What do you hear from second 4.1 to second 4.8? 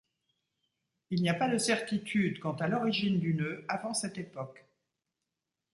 époque.